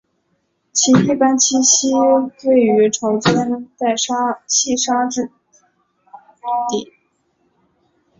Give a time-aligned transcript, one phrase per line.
[0.73, 1.91] 其一般栖息
[2.55, 3.95] 于潮间带
[4.47, 5.29] 细砂质
[6.69, 6.91] 底。